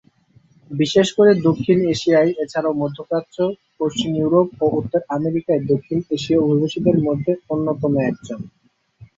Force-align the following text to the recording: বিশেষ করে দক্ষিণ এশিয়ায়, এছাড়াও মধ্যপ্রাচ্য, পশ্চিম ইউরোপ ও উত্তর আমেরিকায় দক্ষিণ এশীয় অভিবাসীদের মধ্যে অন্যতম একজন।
বিশেষ 0.71 1.07
করে 1.17 1.31
দক্ষিণ 1.47 1.77
এশিয়ায়, 1.93 2.31
এছাড়াও 2.43 2.79
মধ্যপ্রাচ্য, 2.81 3.37
পশ্চিম 3.79 4.11
ইউরোপ 4.15 4.47
ও 4.61 4.75
উত্তর 4.79 5.01
আমেরিকায় 5.17 5.61
দক্ষিণ 5.71 5.99
এশীয় 6.15 6.39
অভিবাসীদের 6.43 6.97
মধ্যে 7.07 7.31
অন্যতম 7.49 7.93
একজন। 8.09 8.39